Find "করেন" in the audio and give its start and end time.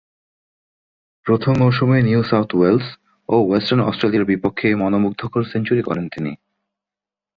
5.81-6.05